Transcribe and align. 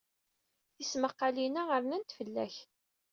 Tismaqqalin-a 0.75 1.63
rnant 1.81 2.09
fell-ak. 2.17 2.55